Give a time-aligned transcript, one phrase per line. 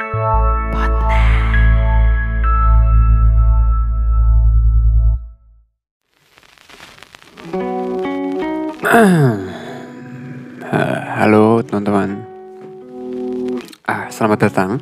[11.20, 12.16] Halo teman-teman.
[13.84, 14.80] Ah, Selamat datang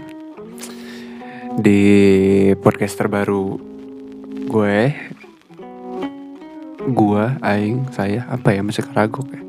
[1.58, 3.58] Di podcast terbaru
[4.46, 4.94] Gue.
[6.94, 9.42] Gue, Aing, saya Apa ya, masih keragu ya?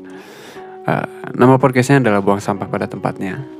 [0.90, 3.59] Uh, Nama podcastnya adalah Buang Sampah pada Tempatnya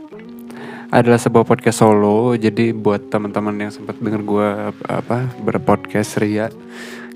[0.90, 2.34] Adalah sebuah podcast solo.
[2.34, 4.48] Jadi buat teman-teman yang sempat denger gue
[4.90, 6.50] apa Berpodcast Ria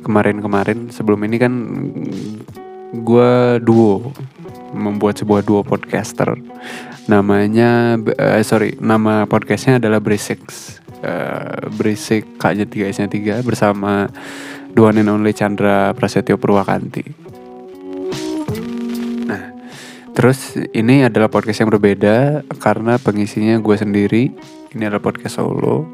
[0.07, 1.53] Kemarin-kemarin Sebelum ini kan
[2.95, 4.15] Gue duo
[4.75, 6.35] membuat sebuah duo podcaster.
[7.07, 10.43] Namanya uh, sorry nama podcastnya adalah Berisik
[11.07, 14.11] uh, Berisik K-nya 3 S nya 3 bersama
[14.75, 17.34] dua and only Chandra Prasetyo Purwakanti
[20.15, 24.31] terus ini adalah podcast yang berbeda karena pengisinya gue sendiri.
[24.75, 25.87] Ini adalah podcast solo.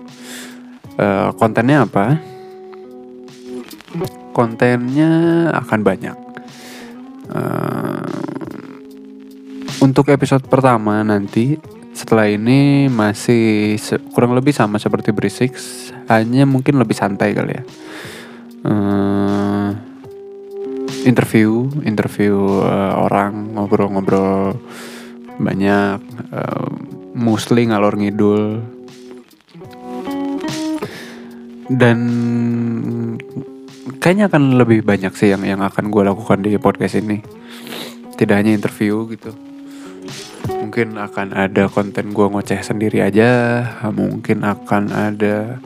[1.01, 2.20] Uh, kontennya apa?
[4.37, 5.10] Kontennya
[5.57, 6.18] akan banyak.
[7.30, 8.04] Uh,
[9.80, 11.57] untuk episode pertama nanti
[11.95, 13.77] setelah ini masih
[14.16, 15.52] kurang lebih sama seperti Berisik,
[16.09, 17.62] hanya mungkin lebih santai kali ya.
[18.60, 19.29] Uh,
[21.04, 24.56] interview, interview uh, orang ngobrol-ngobrol
[25.40, 26.01] banyak,
[26.32, 26.68] uh,
[27.16, 28.60] mostly ngalor ngidul.
[31.71, 31.98] Dan
[34.02, 37.23] kayaknya akan lebih banyak sih yang yang akan gue lakukan di podcast ini.
[38.18, 39.32] Tidak hanya interview gitu.
[40.51, 45.59] Mungkin akan ada konten gue ngoceh sendiri aja mungkin akan ada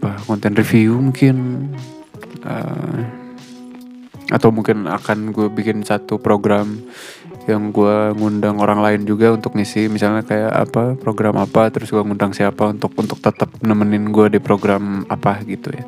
[0.00, 1.68] apa konten review mungkin
[2.44, 3.00] uh,
[4.30, 6.78] atau mungkin akan gue bikin satu program
[7.50, 9.90] yang gue ngundang orang lain juga untuk ngisi.
[9.90, 14.40] Misalnya kayak apa program apa terus gue ngundang siapa untuk untuk tetap nemenin gue di
[14.40, 15.84] program apa gitu ya.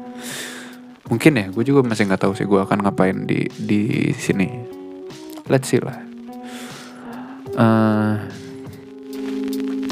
[1.07, 4.49] Mungkin ya gue juga masih nggak tahu sih gue akan ngapain di di sini.
[5.47, 5.99] Let's see lah.
[7.53, 8.17] Uh,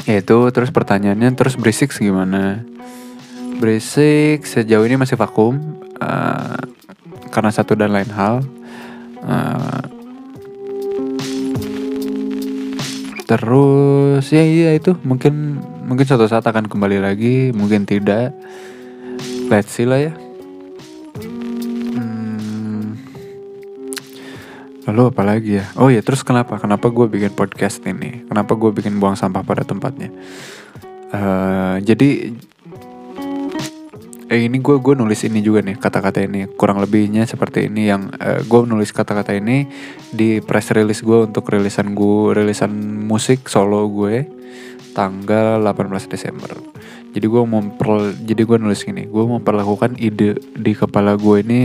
[0.09, 2.65] ya itu terus pertanyaannya terus berisik gimana?
[3.61, 5.61] Berisik sejauh ini masih vakum
[6.01, 6.57] uh,
[7.29, 8.41] karena satu dan lain hal
[9.23, 9.81] uh,
[13.29, 18.35] terus ya iya itu mungkin mungkin suatu saat akan kembali lagi mungkin tidak
[19.47, 20.13] let's see lah ya
[24.91, 25.65] Lalu apa lagi ya?
[25.77, 26.57] Oh ya terus kenapa?
[26.57, 28.25] Kenapa gue bikin podcast ini?
[28.25, 30.09] Kenapa gue bikin buang sampah pada tempatnya?
[31.15, 32.33] Uh, jadi
[34.31, 38.07] eh, ini gue gue nulis ini juga nih kata-kata ini kurang lebihnya seperti ini yang
[38.15, 39.67] uh, gue nulis kata-kata ini
[40.07, 42.71] di press release gue untuk rilisan gue rilisan
[43.03, 44.23] musik solo gue
[44.91, 46.51] tanggal 18 Desember.
[47.11, 51.59] Jadi gue memper jadi gue nulis gini, gue memperlakukan ide di kepala gue ini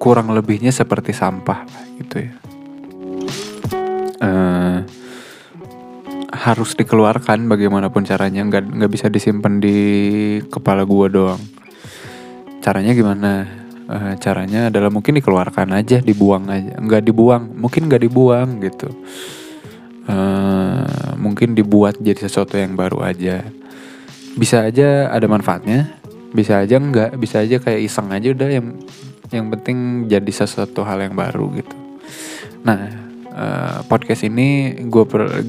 [0.00, 1.68] kurang lebihnya seperti sampah
[2.00, 2.32] gitu ya
[4.20, 4.59] uh,
[6.40, 8.40] harus dikeluarkan bagaimanapun caranya.
[8.48, 9.76] Nggak nggak bisa disimpan di
[10.48, 11.42] kepala gua doang.
[12.64, 13.32] Caranya gimana?
[13.90, 16.80] Uh, caranya adalah mungkin dikeluarkan aja dibuang aja.
[16.80, 18.88] Nggak dibuang mungkin nggak dibuang gitu.
[20.08, 23.44] Uh, mungkin dibuat jadi sesuatu yang baru aja.
[24.34, 28.66] Bisa aja ada manfaatnya bisa aja enggak bisa aja kayak iseng aja udah yang
[29.34, 31.74] yang penting jadi sesuatu hal yang baru gitu.
[32.62, 35.04] Nah uh, podcast ini gue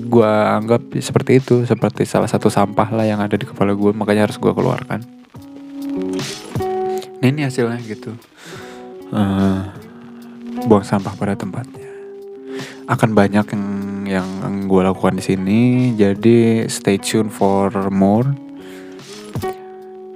[0.07, 4.29] gue anggap seperti itu seperti salah satu sampah lah yang ada di kepala gue makanya
[4.29, 5.01] harus gue keluarkan.
[7.21, 8.17] Nah, ini hasilnya gitu.
[9.13, 9.69] Uh,
[10.65, 11.89] buang sampah pada tempatnya.
[12.89, 13.65] Akan banyak yang
[14.09, 14.27] yang
[14.67, 15.59] gue lakukan di sini
[15.95, 18.25] jadi stay tune for more.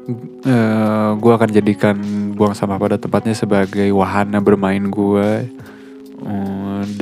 [0.05, 0.13] Uh,
[0.45, 1.97] eh, gue akan jadikan
[2.37, 5.49] buang sampah pada tempatnya sebagai wahana bermain gue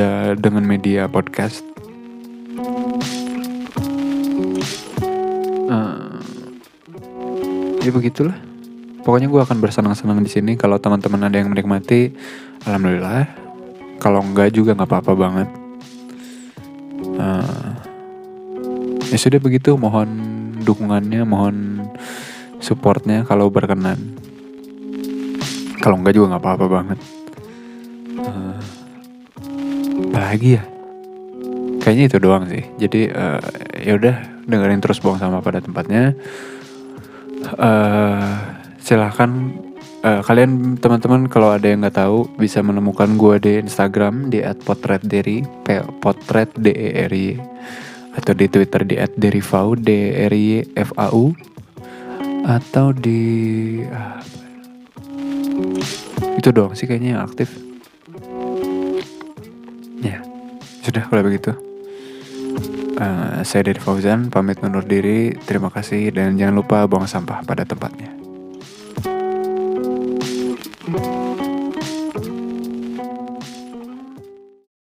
[0.03, 1.63] uh, da dengan media podcast.
[5.71, 6.19] Uh,
[7.79, 8.35] ya begitulah.
[9.03, 10.59] Pokoknya gue akan bersenang-senang di sini.
[10.59, 12.11] Kalau teman-teman ada yang menikmati,
[12.67, 13.27] alhamdulillah.
[14.03, 15.49] Kalau enggak juga nggak apa-apa banget.
[17.15, 17.71] Uh,
[19.07, 19.75] ya sudah begitu.
[19.79, 20.09] Mohon
[20.63, 21.87] dukungannya, mohon
[22.63, 23.99] supportnya kalau berkenan
[25.83, 26.99] kalau enggak juga nggak apa-apa banget
[28.23, 28.62] uh,
[30.31, 30.63] lagi ya?
[31.83, 32.63] Kayaknya itu doang sih.
[32.79, 33.43] Jadi uh,
[33.83, 34.15] ya udah
[34.47, 36.15] dengerin terus buang sama pada tempatnya.
[37.59, 38.39] Uh,
[38.79, 39.51] silahkan
[40.03, 45.43] uh, kalian teman-teman kalau ada yang nggak tahu bisa menemukan gue di Instagram di @potretderi
[46.03, 47.27] potret d e r i
[48.13, 49.89] atau di Twitter di @derifau d
[50.27, 51.33] r y f a u
[52.43, 53.19] atau di
[53.87, 54.19] ah,
[56.35, 57.55] itu doang sih kayaknya yang aktif
[60.83, 61.55] sudah kalau begitu.
[62.93, 65.33] Uh, saya dari Fauzan pamit undur diri.
[65.47, 68.13] Terima kasih dan jangan lupa buang sampah pada tempatnya